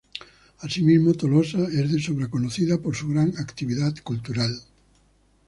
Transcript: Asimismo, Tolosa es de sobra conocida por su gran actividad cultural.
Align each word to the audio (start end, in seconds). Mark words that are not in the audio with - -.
Asimismo, 0.61 1.13
Tolosa 1.13 1.59
es 1.65 1.91
de 1.91 2.01
sobra 2.01 2.27
conocida 2.27 2.79
por 2.79 2.95
su 2.95 3.09
gran 3.09 3.35
actividad 3.37 3.93
cultural. 4.01 4.59